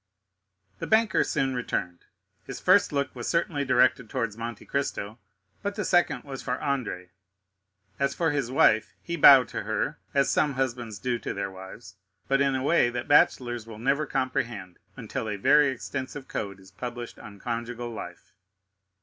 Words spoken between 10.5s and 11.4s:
husbands do to